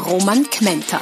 [0.00, 1.00] Roman Kmenter.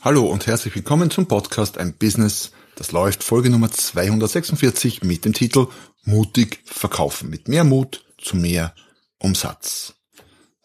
[0.00, 5.34] Hallo und herzlich willkommen zum Podcast Ein Business, das läuft, Folge Nummer 246 mit dem
[5.34, 5.68] Titel
[6.04, 7.30] Mutig verkaufen.
[7.30, 8.74] Mit mehr Mut zu mehr
[9.18, 9.94] Umsatz.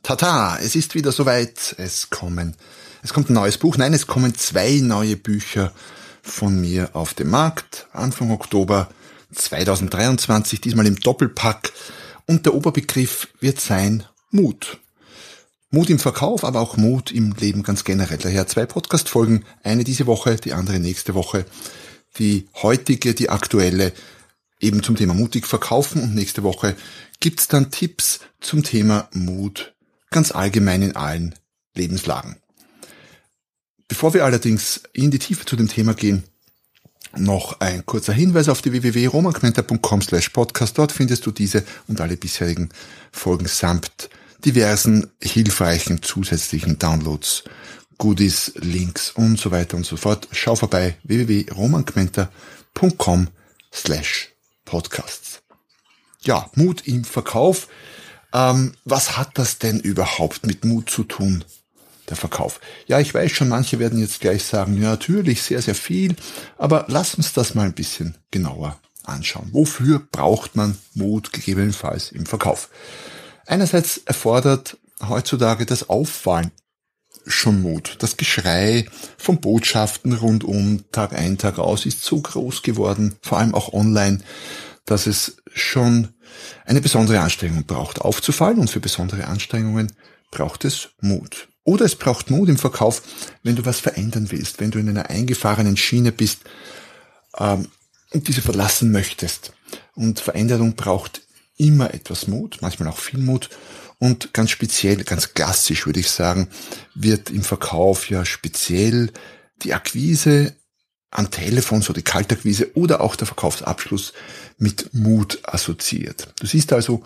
[0.02, 1.76] Tata, es ist wieder soweit.
[1.78, 2.56] Es kommen,
[3.04, 3.78] es kommt ein neues Buch.
[3.78, 5.72] Nein, es kommen zwei neue Bücher
[6.22, 7.88] von mir auf den Markt.
[7.94, 8.90] Anfang Oktober
[9.34, 11.72] 2023, diesmal im Doppelpack.
[12.26, 14.80] Und der Oberbegriff wird sein Mut.
[15.74, 18.20] Mut im Verkauf, aber auch Mut im Leben ganz generell.
[18.20, 21.48] Daher zwei Podcast-Folgen, eine diese Woche, die andere nächste Woche.
[22.20, 23.92] Die heutige, die aktuelle,
[24.60, 26.76] eben zum Thema mutig verkaufen und nächste Woche
[27.20, 29.74] gibt's dann Tipps zum Thema Mut
[30.12, 31.34] ganz allgemein in allen
[31.74, 32.38] Lebenslagen.
[33.88, 36.22] Bevor wir allerdings in die Tiefe zu dem Thema gehen,
[37.18, 40.78] noch ein kurzer Hinweis auf die www.romanquenter.com slash podcast.
[40.78, 42.70] Dort findest du diese und alle bisherigen
[43.12, 44.12] Folgen samt
[44.46, 47.44] diversen hilfreichen zusätzlichen Downloads,
[47.98, 50.28] Goodies, Links und so weiter und so fort.
[50.32, 53.28] Schau vorbei www.romanquenter.com
[53.72, 54.30] slash
[54.66, 55.42] podcasts.
[56.22, 57.68] Ja, Mut im Verkauf.
[58.34, 61.46] Ähm, was hat das denn überhaupt mit Mut zu tun?
[62.10, 62.60] Der Verkauf.
[62.88, 66.16] Ja, ich weiß schon, manche werden jetzt gleich sagen, ja, natürlich sehr, sehr viel,
[66.58, 69.50] aber lass uns das mal ein bisschen genauer anschauen.
[69.54, 72.70] Wofür braucht man Mut gegebenenfalls im Verkauf?
[73.46, 74.78] Einerseits erfordert
[75.08, 76.52] heutzutage das Auffallen
[77.26, 77.98] schon Mut.
[78.00, 78.86] Das Geschrei
[79.18, 84.20] von Botschaften rundum Tag ein, Tag aus ist so groß geworden, vor allem auch online,
[84.86, 86.10] dass es schon
[86.66, 89.92] eine besondere Anstrengung braucht, aufzufallen und für besondere Anstrengungen
[90.32, 91.48] braucht es Mut.
[91.64, 93.02] Oder es braucht Mut im Verkauf,
[93.44, 96.42] wenn du was verändern willst, wenn du in einer eingefahrenen Schiene bist
[97.38, 97.68] ähm,
[98.12, 99.54] und diese verlassen möchtest.
[99.96, 101.22] Und Veränderung braucht
[101.58, 103.50] immer etwas Mut, manchmal auch viel Mut.
[104.00, 106.50] Und ganz speziell, ganz klassisch würde ich sagen,
[106.96, 109.12] wird im Verkauf ja speziell
[109.64, 110.56] die Akquise
[111.12, 114.14] am Telefon, so die Kaltakquise oder auch der Verkaufsabschluss
[114.58, 116.34] mit Mut assoziiert.
[116.40, 117.06] Du siehst also,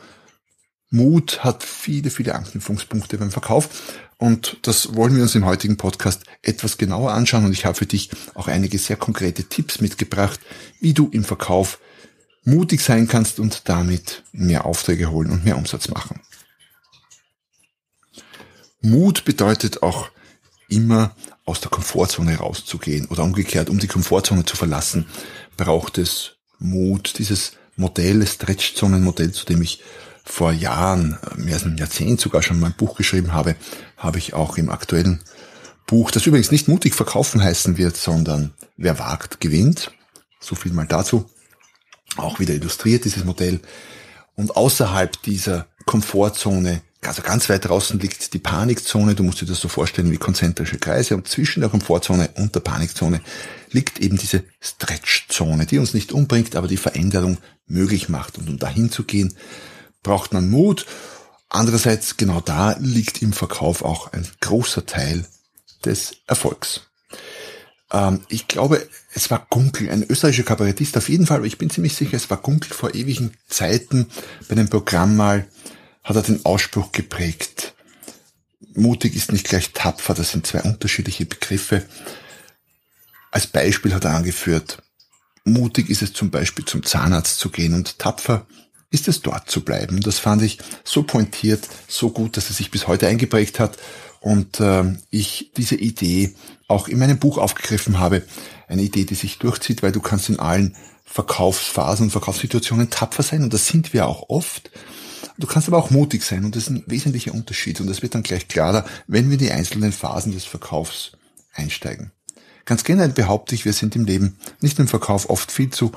[0.90, 3.69] Mut hat viele, viele Anknüpfungspunkte beim Verkauf
[4.18, 7.85] und das wollen wir uns im heutigen Podcast etwas genauer anschauen und ich habe für
[7.85, 10.40] dich auch einige sehr konkrete Tipps mitgebracht,
[10.79, 11.79] wie du im Verkauf
[12.47, 16.22] mutig sein kannst und damit mehr Aufträge holen und mehr Umsatz machen.
[18.80, 20.09] Mut bedeutet auch
[20.69, 21.13] immer
[21.46, 25.08] aus der Komfortzone rauszugehen oder umgekehrt, um die Komfortzone zu verlassen,
[25.58, 27.19] braucht es Mut.
[27.19, 29.84] Dieses Modell, das Stretchzonen-Modell, zu dem ich
[30.24, 33.56] vor Jahren, mehr als ein Jahrzehnt sogar schon mal ein Buch geschrieben habe,
[33.97, 35.22] habe ich auch im aktuellen
[35.85, 39.91] Buch, das übrigens nicht mutig verkaufen heißen wird, sondern wer wagt, gewinnt.
[40.40, 41.29] So viel mal dazu.
[42.17, 43.59] Auch wieder illustriert dieses Modell.
[44.35, 49.16] Und außerhalb dieser Komfortzone also ganz weit draußen liegt die Panikzone.
[49.16, 51.16] Du musst dir das so vorstellen wie konzentrische Kreise.
[51.16, 53.22] Und zwischen der Komfortzone und der Panikzone
[53.72, 58.38] liegt eben diese Stretchzone, die uns nicht umbringt, aber die Veränderung möglich macht.
[58.38, 59.34] Und um dahin zu gehen,
[60.03, 60.85] braucht man Mut.
[61.49, 65.25] Andererseits, genau da liegt im Verkauf auch ein großer Teil
[65.85, 66.81] des Erfolgs.
[67.91, 71.69] Ähm, ich glaube, es war Gunkel, ein österreichischer Kabarettist auf jeden Fall, aber ich bin
[71.69, 74.07] ziemlich sicher, es war Gunkel vor ewigen Zeiten
[74.47, 75.47] bei dem Programm mal
[76.03, 77.73] hat er den Ausspruch geprägt.
[78.73, 81.85] Mutig ist nicht gleich tapfer, das sind zwei unterschiedliche Begriffe.
[83.29, 84.81] Als Beispiel hat er angeführt,
[85.43, 88.47] mutig ist es zum Beispiel zum Zahnarzt zu gehen und tapfer
[88.89, 89.99] ist es dort zu bleiben.
[90.01, 93.77] Das fand ich so pointiert, so gut, dass es sich bis heute eingeprägt hat
[94.21, 96.35] und äh, ich diese Idee
[96.67, 98.23] auch in meinem Buch aufgegriffen habe.
[98.67, 100.75] Eine Idee, die sich durchzieht, weil du kannst in allen
[101.05, 104.69] Verkaufsphasen und Verkaufssituationen tapfer sein und das sind wir auch oft.
[105.37, 108.14] Du kannst aber auch mutig sein und das ist ein wesentlicher Unterschied und das wird
[108.14, 111.14] dann gleich klarer, wenn wir in die einzelnen Phasen des Verkaufs
[111.53, 112.11] einsteigen.
[112.66, 115.91] Ganz generell behaupte ich, wir sind im Leben, nicht im Verkauf, oft viel zu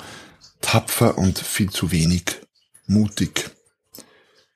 [0.61, 2.23] tapfer und viel zu wenig
[2.87, 3.51] mutig.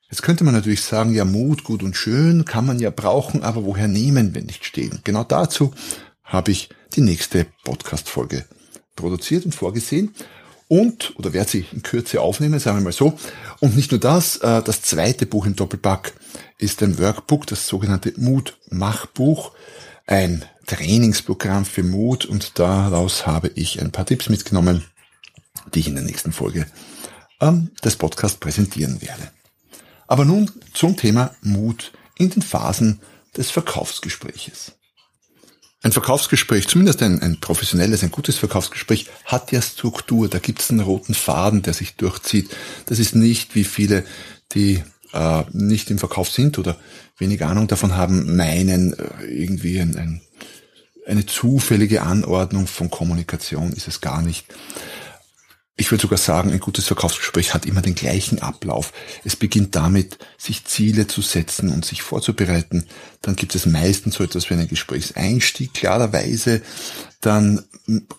[0.10, 3.66] Jetzt könnte man natürlich sagen, ja, Mut, gut und schön, kann man ja brauchen, aber
[3.66, 5.02] woher nehmen, wenn nicht stehen?
[5.04, 5.74] Genau dazu
[6.26, 8.46] habe ich die nächste Podcast-Folge
[8.96, 10.14] produziert und vorgesehen.
[10.68, 13.18] Und, oder werde sie in Kürze aufnehmen, sagen wir mal so.
[13.60, 16.14] Und nicht nur das, äh, das zweite Buch im Doppelpack
[16.58, 19.52] ist ein Workbook, das sogenannte Mut-Mach-Buch,
[20.08, 24.84] ein Trainingsprogramm für Mut und daraus habe ich ein paar Tipps mitgenommen,
[25.74, 26.66] die ich in der nächsten Folge
[27.42, 29.30] ähm, des Podcasts präsentieren werde.
[30.08, 33.02] Aber nun zum Thema Mut in den Phasen
[33.38, 34.74] des Verkaufsgespräches.
[35.86, 40.28] Ein Verkaufsgespräch, zumindest ein, ein professionelles, ein gutes Verkaufsgespräch, hat ja Struktur.
[40.28, 42.50] Da gibt es einen roten Faden, der sich durchzieht.
[42.88, 44.04] Das ist nicht, wie viele,
[44.54, 44.82] die
[45.14, 46.76] äh, nicht im Verkauf sind oder
[47.20, 50.22] wenig Ahnung davon haben, meinen, äh, irgendwie ein, ein,
[51.06, 54.48] eine zufällige Anordnung von Kommunikation ist es gar nicht.
[55.78, 58.94] Ich würde sogar sagen, ein gutes Verkaufsgespräch hat immer den gleichen Ablauf.
[59.26, 62.86] Es beginnt damit, sich Ziele zu setzen und sich vorzubereiten.
[63.22, 66.62] Dann gibt es meistens so etwas wie einen Gesprächseinstieg, klarerweise.
[67.20, 67.66] Dann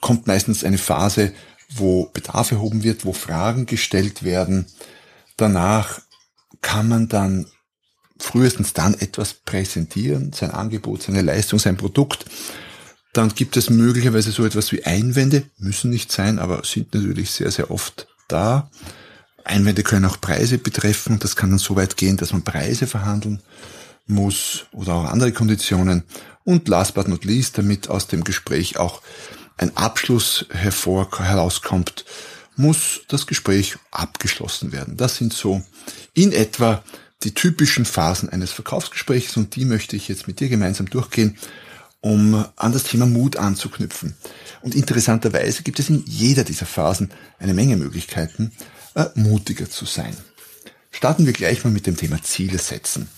[0.03, 1.33] kommt meistens eine Phase,
[1.71, 4.67] wo Bedarf erhoben wird, wo Fragen gestellt werden.
[5.39, 6.01] Danach
[6.61, 7.47] kann man dann
[8.19, 12.27] frühestens dann etwas präsentieren, sein Angebot, seine Leistung, sein Produkt.
[13.17, 17.51] Dann gibt es möglicherweise so etwas wie Einwände, müssen nicht sein, aber sind natürlich sehr,
[17.51, 18.71] sehr oft da.
[19.43, 21.19] Einwände können auch Preise betreffen.
[21.19, 23.41] Das kann dann so weit gehen, dass man Preise verhandeln
[24.07, 26.03] muss oder auch andere Konditionen.
[26.45, 29.01] Und last but not least, damit aus dem Gespräch auch
[29.57, 32.05] ein Abschluss hervor, herauskommt,
[32.55, 34.99] muss das Gespräch abgeschlossen werden.
[34.99, 35.63] Das sind so
[36.13, 36.85] in etwa
[37.23, 41.39] die typischen Phasen eines Verkaufsgesprächs und die möchte ich jetzt mit dir gemeinsam durchgehen
[42.07, 44.15] um an das Thema Mut anzuknüpfen.
[44.63, 47.11] Und interessanterweise gibt es in jeder dieser Phasen
[47.41, 48.53] eine Menge Möglichkeiten,
[48.95, 50.17] äh, mutiger zu sein.
[50.93, 53.09] Starten wir gleich mal mit dem Thema Ziele setzen.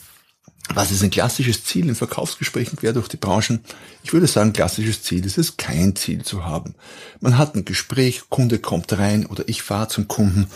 [0.74, 3.60] Was ist ein klassisches Ziel in Verkaufsgesprächen quer durch die Branchen?
[4.02, 6.74] Ich würde sagen, klassisches Ziel ist es, kein Ziel zu haben.
[7.20, 10.46] Man hat ein Gespräch, Kunde kommt rein oder ich fahre zum Kunden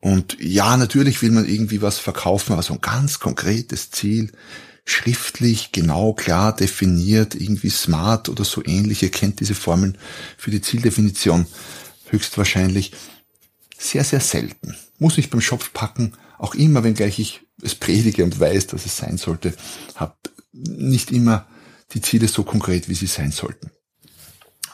[0.00, 4.32] und ja, natürlich will man irgendwie was verkaufen, aber so ein ganz konkretes Ziel
[4.84, 9.02] schriftlich, genau, klar definiert, irgendwie smart oder so ähnlich.
[9.02, 9.98] Ihr kennt diese Formeln
[10.36, 11.46] für die Zieldefinition
[12.10, 12.92] höchstwahrscheinlich.
[13.78, 14.76] Sehr, sehr selten.
[14.98, 18.96] Muss ich beim Schopf packen, auch immer, wenngleich ich es predige und weiß, dass es
[18.96, 19.54] sein sollte,
[19.94, 20.14] habe
[20.52, 21.46] nicht immer
[21.92, 23.70] die Ziele so konkret, wie sie sein sollten.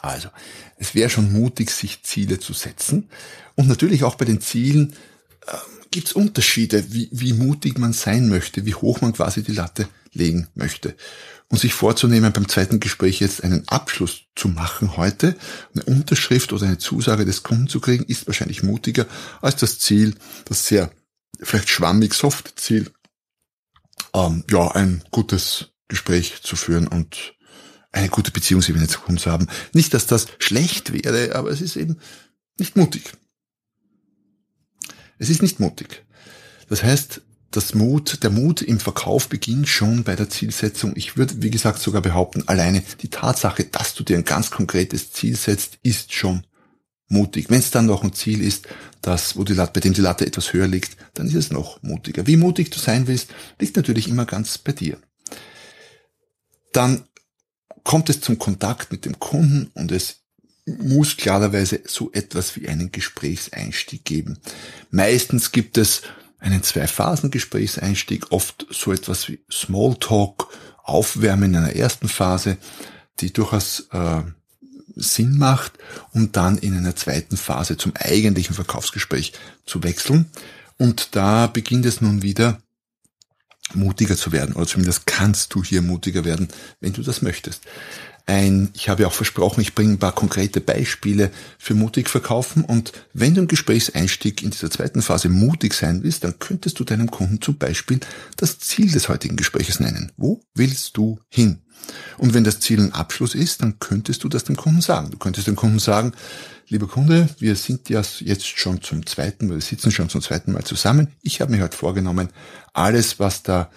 [0.01, 0.29] Also,
[0.77, 3.09] es wäre schon mutig, sich Ziele zu setzen.
[3.55, 4.93] Und natürlich auch bei den Zielen
[5.47, 5.55] äh,
[5.91, 9.87] gibt es Unterschiede, wie, wie mutig man sein möchte, wie hoch man quasi die Latte
[10.13, 10.95] legen möchte.
[11.49, 15.35] Und sich vorzunehmen, beim zweiten Gespräch jetzt einen Abschluss zu machen heute,
[15.73, 19.05] eine Unterschrift oder eine Zusage des Kunden zu kriegen, ist wahrscheinlich mutiger
[19.41, 20.91] als das Ziel, das sehr
[21.41, 22.91] vielleicht schwammig soft Ziel,
[24.13, 27.35] ähm, ja, ein gutes Gespräch zu führen und
[27.91, 29.47] eine gute Beziehungsebene zu Kunden zu haben.
[29.73, 31.97] Nicht, dass das schlecht wäre, aber es ist eben
[32.59, 33.13] nicht mutig.
[35.17, 36.05] Es ist nicht mutig.
[36.69, 37.21] Das heißt,
[37.51, 40.93] das Mut, der Mut im Verkauf beginnt schon bei der Zielsetzung.
[40.95, 45.11] Ich würde, wie gesagt, sogar behaupten, alleine die Tatsache, dass du dir ein ganz konkretes
[45.11, 46.45] Ziel setzt, ist schon
[47.07, 47.49] mutig.
[47.49, 48.67] Wenn es dann noch ein Ziel ist,
[49.01, 51.81] das, wo die Latte, bei dem die Latte etwas höher liegt, dann ist es noch
[51.81, 52.27] mutiger.
[52.27, 53.29] Wie mutig du sein willst,
[53.59, 54.97] liegt natürlich immer ganz bei dir.
[56.73, 57.07] Dann
[57.83, 60.23] kommt es zum Kontakt mit dem Kunden und es
[60.67, 64.37] muss klarerweise so etwas wie einen Gesprächseinstieg geben.
[64.91, 66.01] Meistens gibt es
[66.39, 70.47] einen Zwei-Phasen-Gesprächseinstieg, oft so etwas wie Smalltalk,
[70.83, 72.57] Aufwärmen in einer ersten Phase,
[73.19, 74.21] die durchaus äh,
[74.95, 75.73] Sinn macht,
[76.13, 79.33] um dann in einer zweiten Phase zum eigentlichen Verkaufsgespräch
[79.65, 80.31] zu wechseln.
[80.77, 82.61] Und da beginnt es nun wieder
[83.73, 86.47] mutiger zu werden, oder zumindest kannst du hier mutiger werden,
[86.79, 87.63] wenn du das möchtest
[88.27, 92.63] ein, ich habe ja auch versprochen, ich bringe ein paar konkrete Beispiele für mutig verkaufen
[92.63, 96.83] und wenn du im Gesprächseinstieg in dieser zweiten Phase mutig sein willst, dann könntest du
[96.83, 98.01] deinem Kunden zum Beispiel
[98.35, 100.11] das Ziel des heutigen Gespräches nennen.
[100.17, 101.61] Wo willst du hin?
[102.17, 105.09] Und wenn das Ziel ein Abschluss ist, dann könntest du das dem Kunden sagen.
[105.11, 106.11] Du könntest dem Kunden sagen,
[106.67, 110.65] lieber Kunde, wir sind ja jetzt schon zum zweiten, wir sitzen schon zum zweiten Mal
[110.65, 111.09] zusammen.
[111.21, 112.29] Ich habe mir heute vorgenommen,
[112.73, 113.69] alles, was da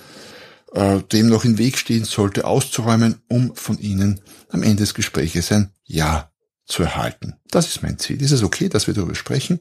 [0.74, 5.50] äh, dem noch im Weg stehen sollte, auszuräumen, um von Ihnen am Ende des Gesprächs
[5.52, 6.30] ein Ja
[6.66, 7.34] zu erhalten.
[7.50, 8.22] Das ist mein Ziel.
[8.22, 9.60] Ist es okay, dass wir darüber sprechen?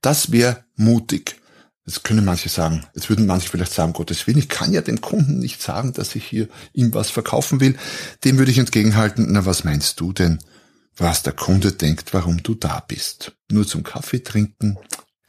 [0.00, 1.36] Das wäre mutig.
[1.84, 5.00] Jetzt können manche sagen, jetzt würden manche vielleicht sagen, Gottes Willen, ich kann ja dem
[5.00, 7.76] Kunden nicht sagen, dass ich hier ihm was verkaufen will.
[8.24, 10.38] Dem würde ich entgegenhalten, na was meinst du denn,
[10.96, 13.32] was der Kunde denkt, warum du da bist?
[13.50, 14.78] Nur zum Kaffee trinken?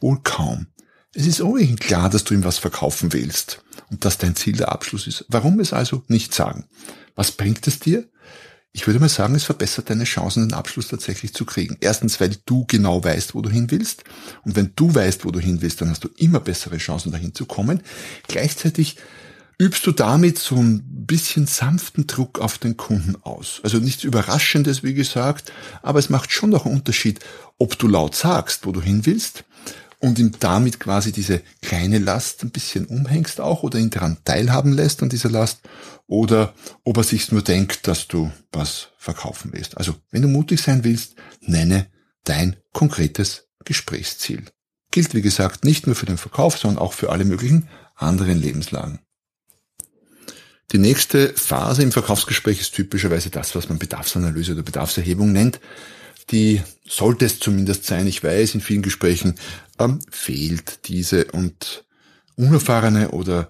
[0.00, 0.68] Wohl kaum.
[1.14, 4.72] Es ist ohnehin klar, dass du ihm was verkaufen willst und dass dein Ziel der
[4.72, 5.24] Abschluss ist.
[5.28, 6.64] Warum es also nicht sagen?
[7.14, 8.08] Was bringt es dir?
[8.72, 11.76] Ich würde mal sagen, es verbessert deine Chancen, den Abschluss tatsächlich zu kriegen.
[11.80, 14.02] Erstens, weil du genau weißt, wo du hin willst.
[14.42, 17.32] Und wenn du weißt, wo du hin willst, dann hast du immer bessere Chancen, dahin
[17.32, 17.82] zu kommen.
[18.26, 18.96] Gleichzeitig
[19.58, 23.60] übst du damit so ein bisschen sanften Druck auf den Kunden aus.
[23.62, 25.52] Also nichts Überraschendes, wie gesagt,
[25.82, 27.20] aber es macht schon noch einen Unterschied,
[27.58, 29.44] ob du laut sagst, wo du hin willst
[30.04, 34.74] und ihm damit quasi diese kleine Last ein bisschen umhängst auch oder ihn daran teilhaben
[34.74, 35.60] lässt an dieser Last
[36.06, 39.78] oder ob er sich nur denkt, dass du was verkaufen willst.
[39.78, 41.86] Also wenn du mutig sein willst, nenne
[42.24, 44.44] dein konkretes Gesprächsziel.
[44.90, 48.98] Gilt wie gesagt nicht nur für den Verkauf, sondern auch für alle möglichen anderen Lebenslagen.
[50.72, 55.60] Die nächste Phase im Verkaufsgespräch ist typischerweise das, was man Bedarfsanalyse oder Bedarfserhebung nennt
[56.30, 58.06] die sollte es zumindest sein.
[58.06, 59.34] Ich weiß, in vielen Gesprächen
[59.78, 61.84] ähm, fehlt diese und
[62.36, 63.48] unerfahrene oder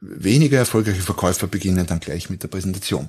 [0.00, 3.08] weniger erfolgreiche Verkäufer beginnen dann gleich mit der Präsentation.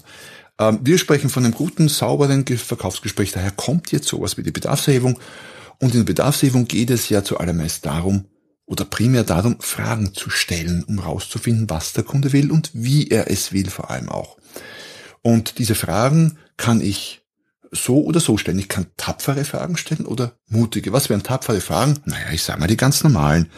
[0.60, 3.32] Ähm, wir sprechen von einem guten, sauberen Verkaufsgespräch.
[3.32, 5.20] Daher kommt jetzt sowas wie die Bedarfserhebung.
[5.80, 8.26] Und in der Bedarfserhebung geht es ja zuallermeist darum,
[8.66, 13.32] oder primär darum, Fragen zu stellen, um herauszufinden, was der Kunde will und wie er
[13.32, 14.38] es will vor allem auch.
[15.22, 17.22] Und diese Fragen kann ich
[17.72, 18.60] so oder so stellen.
[18.60, 20.94] Ich kann tapfere Fragen stellen oder mutige.
[20.94, 22.00] Was wären tapfere Fragen?
[22.06, 23.50] Naja, ich sage mal die ganz normalen.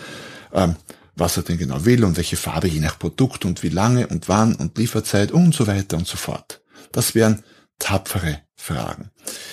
[0.54, 0.76] Ähm,
[1.16, 4.30] was er denn genau will und welche Farbe je nach Produkt und wie lange und
[4.30, 6.62] wann und Lieferzeit und so weiter und so fort.
[6.92, 7.44] Das wären
[7.78, 9.12] tapfere Fragen.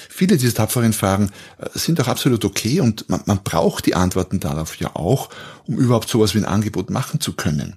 [0.09, 4.41] Viele dieser tapferen Fragen äh, sind auch absolut okay und man, man braucht die Antworten
[4.41, 5.29] darauf ja auch,
[5.67, 7.77] um überhaupt sowas wie ein Angebot machen zu können.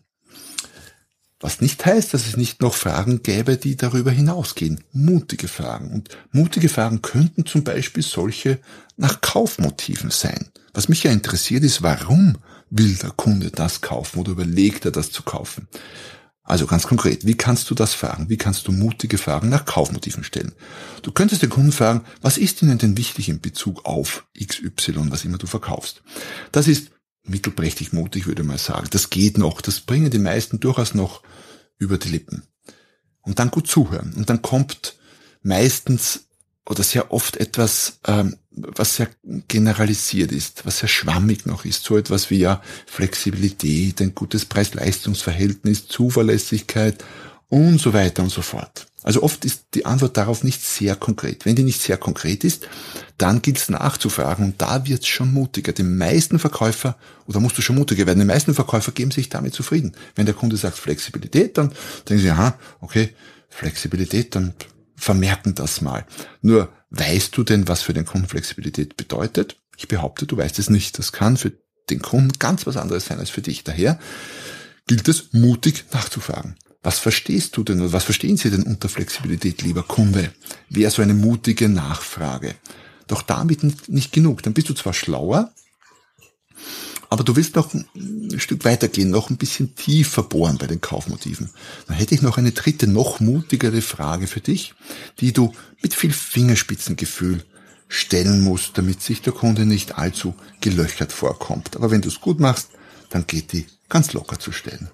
[1.40, 4.84] Was nicht heißt, dass es nicht noch Fragen gäbe, die darüber hinausgehen.
[4.92, 5.90] Mutige Fragen.
[5.92, 8.60] Und mutige Fragen könnten zum Beispiel solche
[8.98, 10.50] nach Kaufmotiven sein.
[10.74, 12.38] Was mich ja interessiert ist, warum
[12.70, 15.68] will der Kunde das kaufen oder überlegt er das zu kaufen?
[16.44, 18.28] Also ganz konkret, wie kannst du das fragen?
[18.28, 20.52] Wie kannst du mutige Fragen nach Kaufmotiven stellen?
[21.04, 25.26] Du könntest den Kunden fragen, was ist ihnen denn wichtig in Bezug auf XY, was
[25.26, 26.02] immer du verkaufst?
[26.52, 26.90] Das ist
[27.24, 28.88] mittelprächtig mutig, würde man sagen.
[28.92, 29.62] Das geht noch.
[29.62, 31.22] Das bringen die meisten durchaus noch
[31.78, 32.44] über die Lippen.
[33.22, 34.14] Und dann gut zuhören.
[34.16, 34.98] Und dann kommt
[35.42, 36.26] meistens
[36.70, 39.10] oder sehr oft etwas, ähm, was sehr
[39.48, 41.84] generalisiert ist, was sehr schwammig noch ist.
[41.84, 47.04] So etwas wie ja Flexibilität, ein gutes Preis-Leistungs-Verhältnis, Zuverlässigkeit
[47.48, 48.89] und so weiter und so fort.
[49.04, 51.46] Also oft ist die Antwort darauf nicht sehr konkret.
[51.46, 52.68] Wenn die nicht sehr konkret ist,
[53.18, 55.72] dann gilt es nachzufragen und da wird es schon mutiger.
[55.72, 59.54] Die meisten Verkäufer, oder musst du schon mutiger werden, die meisten Verkäufer geben sich damit
[59.54, 59.94] zufrieden.
[60.16, 61.72] Wenn der Kunde sagt Flexibilität, dann
[62.08, 63.16] denken sie, aha, okay,
[63.50, 64.54] Flexibilität, dann
[64.96, 66.06] vermerken das mal.
[66.42, 69.58] Nur, weißt du denn, was für den Kunden Flexibilität bedeutet?
[69.78, 71.00] Ich behaupte, du weißt es nicht.
[71.00, 71.54] Das kann für
[71.90, 73.64] den Kunden ganz was anderes sein als für dich.
[73.64, 73.98] Daher
[74.88, 76.56] gilt es, mutig nachzufragen.
[76.82, 80.34] Was verstehst du denn oder was verstehen Sie denn unter Flexibilität, lieber Kunde?
[80.70, 82.56] Wäre so eine mutige Nachfrage.
[83.08, 84.44] Doch damit nicht genug.
[84.44, 85.52] Dann bist du zwar schlauer,
[87.10, 91.50] aber du willst noch ein Stück weitergehen, noch ein bisschen tiefer bohren bei den Kaufmotiven.
[91.88, 94.76] Dann hätte ich noch eine dritte, noch mutigere Frage für dich,
[95.20, 97.44] die du mit viel Fingerspitzengefühl
[97.88, 101.76] stellen musst, damit sich der Kunde nicht allzu gelöchert vorkommt.
[101.76, 102.70] Aber wenn du es gut machst,
[103.10, 104.92] dann geht die ganz locker zu stellen.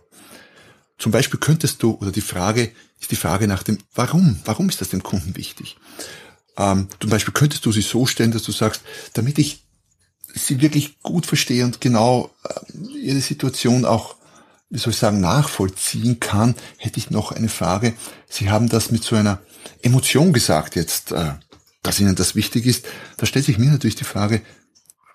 [0.97, 4.39] Zum Beispiel könntest du, oder die Frage ist die Frage nach dem Warum.
[4.45, 5.77] Warum ist das dem Kunden wichtig?
[6.57, 8.81] Ähm, zum Beispiel könntest du sie so stellen, dass du sagst,
[9.13, 9.65] damit ich
[10.33, 14.15] sie wirklich gut verstehe und genau äh, ihre Situation auch,
[14.69, 17.93] wie soll ich sagen, nachvollziehen kann, hätte ich noch eine Frage.
[18.29, 19.41] Sie haben das mit so einer
[19.81, 21.33] Emotion gesagt jetzt, äh,
[21.83, 22.85] dass Ihnen das wichtig ist.
[23.17, 24.41] Da stellt sich mir natürlich die Frage,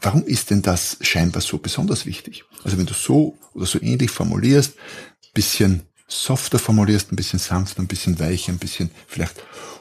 [0.00, 2.44] warum ist denn das scheinbar so besonders wichtig?
[2.64, 4.74] Also wenn du so oder so ähnlich formulierst,
[5.34, 9.34] bisschen softer formulierst, ein bisschen sanfter, ein bisschen weicher, ein bisschen vielleicht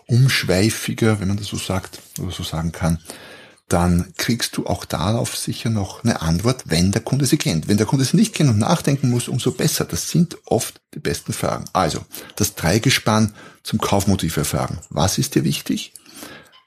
[0.07, 2.99] umschweifiger, wenn man das so sagt oder so sagen kann,
[3.67, 7.67] dann kriegst du auch darauf sicher noch eine Antwort, wenn der Kunde sie kennt.
[7.67, 9.85] Wenn der Kunde sie nicht kennt und nachdenken muss, umso besser.
[9.85, 11.65] Das sind oft die besten Fragen.
[11.71, 12.03] Also,
[12.35, 14.79] das Dreigespann zum Kaufmotiv erfragen.
[14.89, 15.93] Was ist dir wichtig?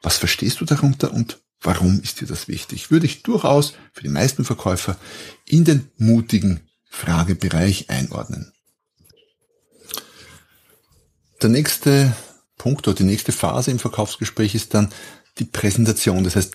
[0.01, 2.93] Was verstehst du darunter und warum ist dir das wichtig?
[2.93, 4.97] Würde ich durchaus für die meisten Verkäufer
[5.45, 8.53] in den mutigen Fragebereich einordnen.
[11.43, 12.15] Der nächste
[12.57, 14.93] Punkt oder die nächste Phase im Verkaufsgespräch ist dann
[15.39, 16.23] die Präsentation.
[16.23, 16.55] Das heißt,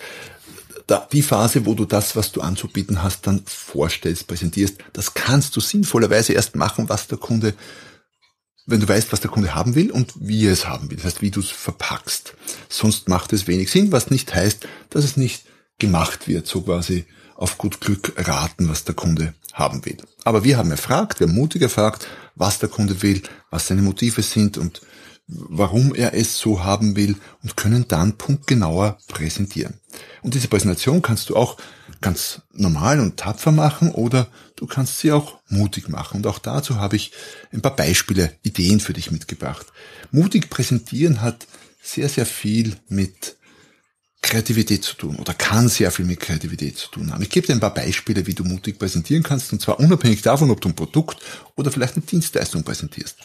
[1.12, 5.60] die Phase, wo du das, was du anzubieten hast, dann vorstellst, präsentierst, das kannst du
[5.60, 7.54] sinnvollerweise erst machen, was der Kunde,
[8.66, 10.96] wenn du weißt, was der Kunde haben will und wie er es haben will.
[10.96, 12.36] Das heißt, wie du es verpackst.
[12.70, 15.44] Sonst macht es wenig Sinn, was nicht heißt, dass es nicht
[15.80, 17.06] gemacht wird, so quasi
[17.38, 19.98] auf gut Glück raten, was der Kunde haben will.
[20.24, 24.22] Aber wir haben erfragt, wir haben mutig erfragt, was der Kunde will, was seine Motive
[24.22, 24.82] sind und
[25.28, 29.76] warum er es so haben will und können dann punktgenauer präsentieren.
[30.22, 31.58] Und diese Präsentation kannst du auch
[32.02, 36.18] ganz normal und tapfer machen oder du kannst sie auch mutig machen.
[36.18, 37.12] Und auch dazu habe ich
[37.52, 39.68] ein paar Beispiele, Ideen für dich mitgebracht.
[40.12, 41.48] Mutig präsentieren hat
[41.82, 43.38] sehr, sehr viel mit
[44.28, 47.24] Kreativität zu tun oder kann sehr viel mit Kreativität zu tun haben.
[47.24, 50.52] Ich gebe dir ein paar Beispiele, wie du mutig präsentieren kannst und zwar unabhängig davon,
[50.52, 51.18] ob du ein Produkt
[51.56, 53.18] oder vielleicht eine Dienstleistung präsentierst.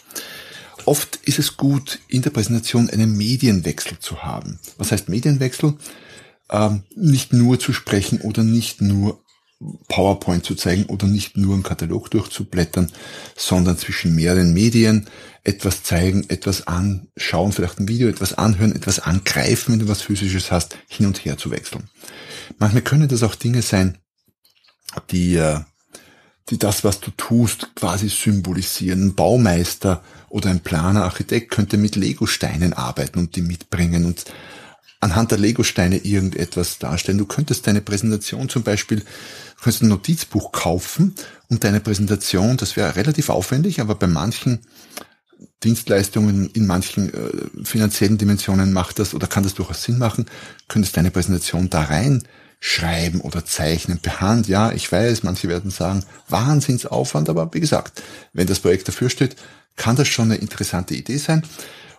[0.84, 4.60] Oft ist es gut, in der Präsentation einen Medienwechsel zu haben.
[4.78, 5.74] Was heißt Medienwechsel?
[6.50, 9.20] Ähm, nicht nur zu sprechen oder nicht nur
[9.88, 12.90] PowerPoint zu zeigen oder nicht nur einen Katalog durchzublättern,
[13.36, 15.08] sondern zwischen mehreren Medien
[15.44, 20.52] etwas zeigen, etwas anschauen, vielleicht ein Video, etwas anhören, etwas angreifen, wenn du was Physisches
[20.52, 21.88] hast, hin und her zu wechseln.
[22.58, 23.98] Manchmal können das auch Dinge sein,
[25.10, 25.60] die, äh,
[26.50, 29.08] die das, was du tust, quasi symbolisieren.
[29.08, 34.24] Ein Baumeister oder ein Planer, Architekt könnte mit Lego-Steinen arbeiten und die mitbringen und
[35.02, 37.18] anhand der Lego-Steine irgendetwas darstellen.
[37.18, 41.14] Du könntest deine Präsentation zum Beispiel, du könntest ein Notizbuch kaufen
[41.48, 44.60] und deine Präsentation, das wäre relativ aufwendig, aber bei manchen
[45.64, 50.26] Dienstleistungen in manchen äh, finanziellen Dimensionen macht das oder kann das durchaus Sinn machen,
[50.68, 52.22] könntest deine Präsentation da rein
[52.60, 54.46] schreiben oder zeichnen per Hand.
[54.46, 58.00] Ja, ich weiß, manche werden sagen, Wahnsinnsaufwand, aber wie gesagt,
[58.32, 59.34] wenn das Projekt dafür steht,
[59.74, 61.42] kann das schon eine interessante Idee sein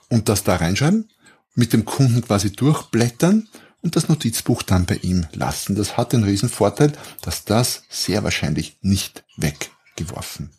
[0.08, 1.10] und das da reinschreiben,
[1.56, 3.48] mit dem Kunden quasi durchblättern
[3.82, 5.76] und das Notizbuch dann bei ihm lassen.
[5.76, 10.52] Das hat den riesen Vorteil, dass das sehr wahrscheinlich nicht weggeworfen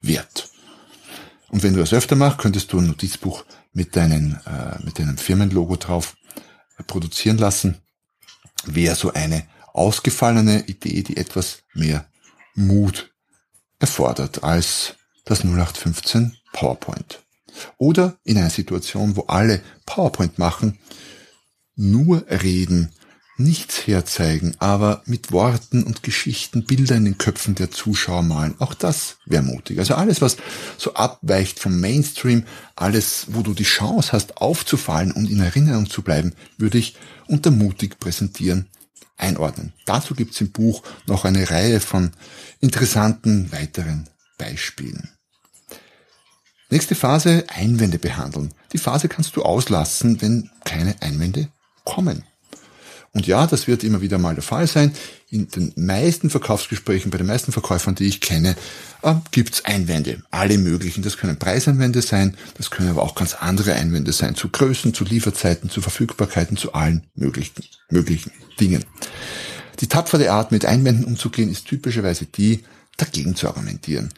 [0.00, 0.48] wird.
[1.48, 5.18] Und wenn du das öfter machst, könntest du ein Notizbuch mit, deinen, äh, mit deinem
[5.18, 6.16] Firmenlogo drauf
[6.78, 7.78] äh, produzieren lassen.
[8.64, 12.06] Wäre so eine ausgefallene Idee, die etwas mehr
[12.54, 13.12] Mut
[13.78, 14.94] erfordert als
[15.24, 17.20] das 0815 PowerPoint.
[17.78, 20.78] Oder in einer Situation, wo alle PowerPoint machen,
[21.76, 22.90] nur reden
[23.40, 28.54] nichts herzeigen, aber mit Worten und Geschichten Bilder in den Köpfen der Zuschauer malen.
[28.58, 29.78] Auch das wäre mutig.
[29.78, 30.36] Also alles, was
[30.76, 32.44] so abweicht vom Mainstream,
[32.76, 37.50] alles, wo du die Chance hast, aufzufallen und in Erinnerung zu bleiben, würde ich unter
[37.50, 38.68] mutig präsentieren
[39.16, 39.72] einordnen.
[39.86, 42.12] Dazu gibt's im Buch noch eine Reihe von
[42.60, 45.10] interessanten weiteren Beispielen.
[46.70, 48.54] Nächste Phase, Einwände behandeln.
[48.72, 51.48] Die Phase kannst du auslassen, wenn keine Einwände
[51.84, 52.22] kommen.
[53.12, 54.92] Und ja, das wird immer wieder mal der Fall sein.
[55.30, 58.54] In den meisten Verkaufsgesprächen, bei den meisten Verkäufern, die ich kenne,
[59.02, 60.22] äh, gibt's Einwände.
[60.30, 61.02] Alle möglichen.
[61.02, 64.36] Das können Preiseinwände sein, das können aber auch ganz andere Einwände sein.
[64.36, 68.30] Zu Größen, zu Lieferzeiten, zu Verfügbarkeiten, zu allen möglichen, möglichen
[68.60, 68.84] Dingen.
[69.80, 72.62] Die tapfere Art, mit Einwänden umzugehen, ist typischerweise die,
[72.96, 74.10] dagegen zu argumentieren.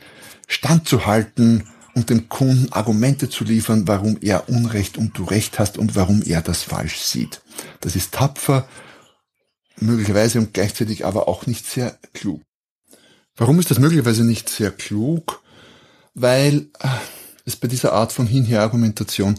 [0.49, 5.95] Standzuhalten und dem Kunden Argumente zu liefern, warum er Unrecht und du Recht hast und
[5.95, 7.43] warum er das falsch sieht.
[7.81, 8.69] Das ist tapfer,
[9.79, 12.41] möglicherweise und gleichzeitig aber auch nicht sehr klug.
[13.37, 15.43] Warum ist das möglicherweise nicht sehr klug?
[16.15, 16.89] Weil äh,
[17.45, 19.39] es bei dieser Art von Hinher-Argumentation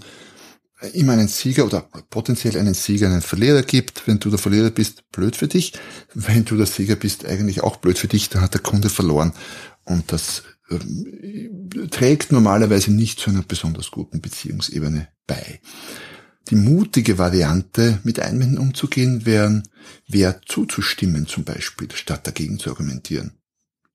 [0.93, 4.07] immer einen Sieger oder potenziell einen Sieger, einen Verlierer gibt.
[4.07, 5.73] Wenn du der Verlierer bist, blöd für dich.
[6.13, 9.33] Wenn du der Sieger bist, eigentlich auch blöd für dich, dann hat der Kunde verloren.
[9.85, 10.52] Und das äh,
[11.89, 15.59] trägt normalerweise nicht zu einer besonders guten Beziehungsebene bei.
[16.49, 19.63] Die mutige Variante, mit Einwänden umzugehen, wären,
[20.07, 23.31] wäre zuzustimmen zum Beispiel, statt dagegen zu argumentieren.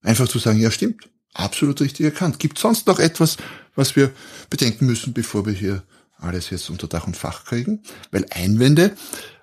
[0.03, 2.39] Einfach zu sagen, ja stimmt, absolut richtig erkannt.
[2.39, 3.37] Gibt sonst noch etwas,
[3.75, 4.11] was wir
[4.49, 5.83] bedenken müssen, bevor wir hier
[6.19, 7.83] alles jetzt unter Dach und Fach kriegen?
[8.11, 8.97] Weil Einwände,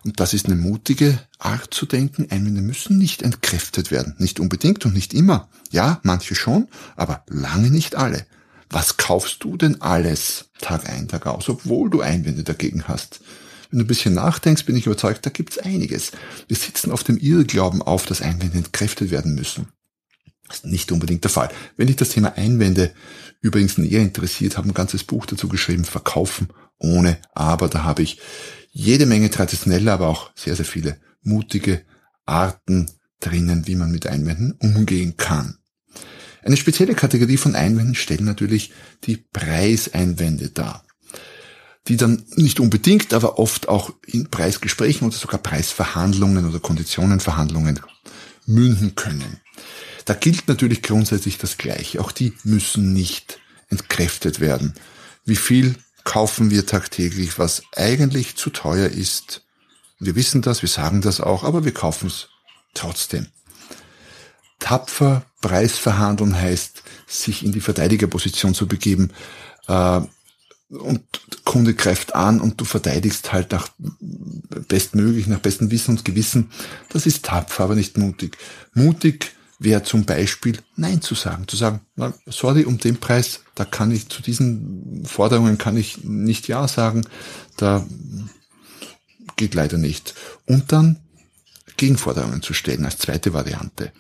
[0.04, 4.16] und das ist eine mutige Art zu denken, Einwände müssen nicht entkräftet werden.
[4.20, 5.50] Nicht unbedingt und nicht immer.
[5.72, 8.26] Ja, manche schon, aber lange nicht alle.
[8.70, 13.22] Was kaufst du denn alles Tag ein, Tag aus, obwohl du Einwände dagegen hast?
[13.70, 16.12] Wenn du ein bisschen nachdenkst, bin ich überzeugt, da gibt's einiges.
[16.48, 19.68] Wir sitzen auf dem Irrglauben auf, dass Einwände entkräftet werden müssen.
[20.48, 21.50] Das ist nicht unbedingt der Fall.
[21.76, 22.94] Wenn dich das Thema Einwände
[23.42, 27.68] übrigens näher interessiert, habe ein ganzes Buch dazu geschrieben, Verkaufen ohne Aber.
[27.68, 28.20] Da habe ich
[28.72, 31.82] jede Menge traditionelle, aber auch sehr, sehr viele mutige
[32.26, 35.58] Arten drinnen, wie man mit Einwänden umgehen kann.
[36.44, 38.72] Eine spezielle Kategorie von Einwänden stellen natürlich
[39.06, 40.84] die Preiseinwände dar,
[41.88, 47.80] die dann nicht unbedingt, aber oft auch in Preisgesprächen oder sogar Preisverhandlungen oder Konditionenverhandlungen
[48.46, 49.40] münden können.
[50.06, 52.00] Da gilt natürlich grundsätzlich das Gleiche.
[52.00, 54.76] Auch die müssen nicht entkräftet werden.
[55.26, 59.42] Wie viel kaufen wir tagtäglich, was eigentlich zu teuer ist?
[60.00, 62.30] Wir wissen das, wir sagen das auch, aber wir kaufen es
[62.74, 63.28] trotzdem.
[64.60, 69.12] Tapfer Preisverhandeln heißt, sich in die Verteidigerposition zu begeben,
[69.68, 70.02] äh,
[70.70, 71.04] und
[71.44, 73.70] Kunde greift an und du verteidigst halt nach
[74.68, 76.52] bestmöglich, nach bestem Wissen und Gewissen.
[76.90, 78.38] Das ist tapfer, aber nicht mutig.
[78.74, 81.82] Mutig wäre zum Beispiel Nein zu sagen, zu sagen,
[82.26, 87.06] sorry, um den Preis, da kann ich zu diesen Forderungen kann ich nicht Ja sagen,
[87.58, 87.86] da
[89.38, 90.14] geht leider nicht.
[90.46, 91.00] Und dann
[91.78, 93.92] Gegenforderungen zu stellen als zweite Variante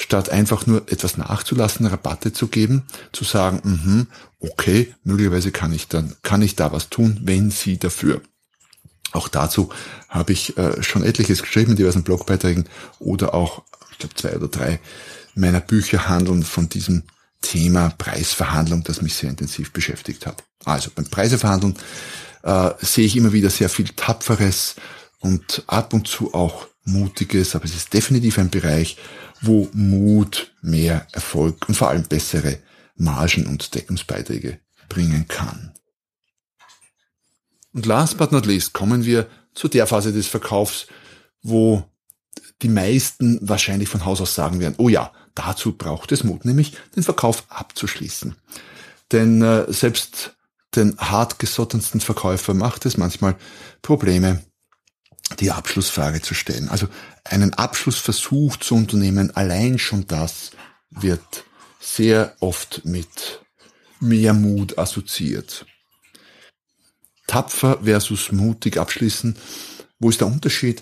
[0.00, 4.06] statt einfach nur etwas nachzulassen, Rabatte zu geben, zu sagen, mh,
[4.40, 8.22] okay, möglicherweise kann ich dann, kann ich da was tun, wenn Sie dafür.
[9.12, 9.70] Auch dazu
[10.08, 12.66] habe ich äh, schon etliches geschrieben in diversen Blogbeiträgen
[12.98, 13.62] oder auch,
[14.00, 14.80] glaube, zwei oder drei
[15.34, 17.04] meiner Bücher handeln von diesem
[17.42, 20.44] Thema Preisverhandlung, das mich sehr intensiv beschäftigt hat.
[20.64, 21.76] Also beim Preiseverhandeln
[22.42, 24.76] äh, sehe ich immer wieder sehr viel Tapferes
[25.20, 28.96] und ab und zu auch Mutiges, aber es ist definitiv ein Bereich,
[29.40, 32.58] wo Mut mehr Erfolg und vor allem bessere
[32.96, 35.72] Margen und Deckungsbeiträge bringen kann.
[37.72, 40.86] Und last but not least kommen wir zu der Phase des Verkaufs,
[41.42, 41.89] wo
[42.62, 46.76] die meisten wahrscheinlich von Haus aus sagen werden, oh ja, dazu braucht es Mut, nämlich
[46.94, 48.36] den Verkauf abzuschließen.
[49.12, 50.36] Denn äh, selbst
[50.76, 53.36] den hartgesottensten Verkäufer macht es manchmal
[53.82, 54.42] Probleme,
[55.40, 56.68] die Abschlussfrage zu stellen.
[56.68, 56.88] Also
[57.24, 60.50] einen Abschlussversuch zu unternehmen, allein schon das
[60.90, 61.44] wird
[61.80, 63.40] sehr oft mit
[64.00, 65.66] mehr Mut assoziiert.
[67.26, 69.36] Tapfer versus mutig abschließen.
[70.00, 70.80] Wo ist der Unterschied?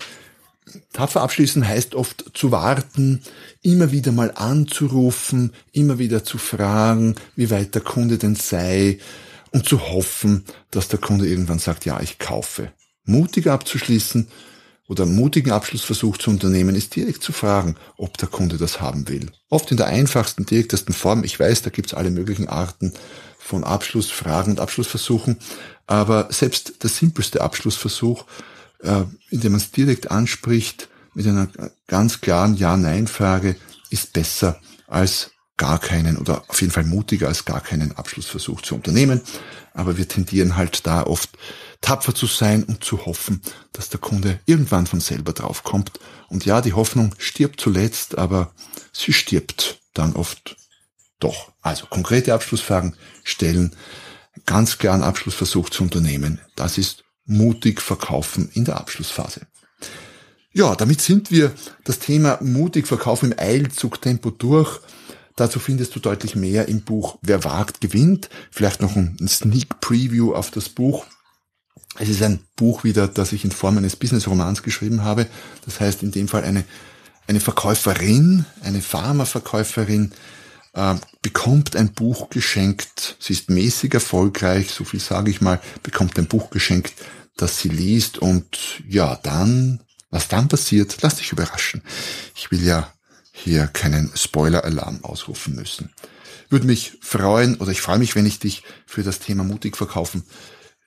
[0.93, 3.21] Tapfer abschließen heißt oft zu warten,
[3.61, 8.99] immer wieder mal anzurufen, immer wieder zu fragen, wie weit der Kunde denn sei
[9.51, 12.71] und zu hoffen, dass der Kunde irgendwann sagt, ja, ich kaufe
[13.03, 14.27] mutig abzuschließen
[14.87, 19.31] oder mutigen Abschlussversuch zu unternehmen, ist direkt zu fragen, ob der Kunde das haben will.
[19.49, 21.23] Oft in der einfachsten, direktesten Form.
[21.23, 22.93] Ich weiß, da gibt's alle möglichen Arten
[23.37, 25.37] von Abschlussfragen und Abschlussversuchen,
[25.85, 28.25] aber selbst der simpelste Abschlussversuch,
[28.81, 31.49] äh, indem man es direkt anspricht, mit einer
[31.87, 33.55] ganz klaren Ja-Nein-Frage,
[33.89, 38.75] ist besser als gar keinen oder auf jeden Fall mutiger als gar keinen Abschlussversuch zu
[38.75, 39.21] unternehmen.
[39.73, 41.29] Aber wir tendieren halt da oft
[41.81, 43.41] tapfer zu sein und zu hoffen,
[43.73, 45.99] dass der Kunde irgendwann von selber draufkommt.
[46.29, 48.53] Und ja, die Hoffnung stirbt zuletzt, aber
[48.93, 50.55] sie stirbt dann oft
[51.19, 51.51] doch.
[51.61, 53.75] Also konkrete Abschlussfragen stellen,
[54.45, 56.39] ganz klar einen Abschlussversuch zu unternehmen.
[56.55, 59.41] Das ist mutig verkaufen in der Abschlussphase.
[60.51, 64.79] Ja, damit sind wir das Thema mutig verkaufen im Eilzugtempo durch.
[65.35, 68.29] Dazu findest du deutlich mehr im Buch Wer wagt, gewinnt.
[68.51, 71.05] Vielleicht noch ein Sneak Preview auf das Buch.
[71.97, 75.27] Es ist ein Buch wieder, das ich in Form eines Business-Romans geschrieben habe.
[75.65, 76.65] Das heißt in dem Fall eine,
[77.27, 80.11] eine Verkäuferin, eine Pharmaverkäuferin,
[80.73, 83.15] äh, bekommt ein Buch geschenkt.
[83.19, 86.93] Sie ist mäßig erfolgreich, so viel sage ich mal, bekommt ein Buch geschenkt,
[87.41, 91.81] das sie liest und ja, dann, was dann passiert, lass dich überraschen.
[92.35, 92.91] Ich will ja
[93.31, 95.89] hier keinen Spoiler-Alarm ausrufen müssen.
[96.49, 100.23] Würde mich freuen oder ich freue mich, wenn ich dich für das Thema mutig verkaufen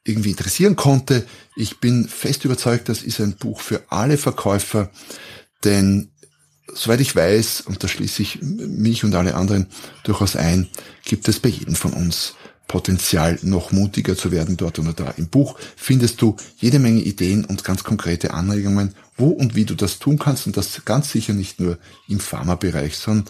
[0.05, 1.27] irgendwie interessieren konnte.
[1.57, 4.91] Ich bin fest überzeugt, das ist ein Buch für alle Verkäufer,
[5.65, 6.11] denn
[6.75, 9.69] soweit ich weiß, und da schließe ich mich und alle anderen
[10.05, 10.69] durchaus ein,
[11.05, 12.35] gibt es bei jedem von uns
[12.73, 15.11] Potenzial, noch mutiger zu werden dort oder da.
[15.19, 19.75] Im Buch findest du jede Menge Ideen und ganz konkrete Anregungen, wo und wie du
[19.75, 21.77] das tun kannst und das ganz sicher nicht nur
[22.09, 23.27] im Pharmabereich, sondern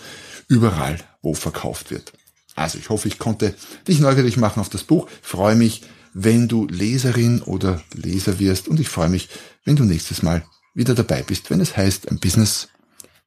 [0.46, 2.12] überall, wo verkauft wird.
[2.54, 3.52] Also ich hoffe, ich konnte
[3.88, 5.08] dich neugierig machen auf das Buch.
[5.22, 5.82] Ich freue mich,
[6.14, 9.28] wenn du Leserin oder Leser wirst und ich freue mich,
[9.64, 12.68] wenn du nächstes Mal wieder dabei bist, wenn es heißt, ein Business,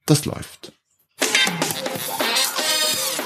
[0.06, 0.72] das läuft.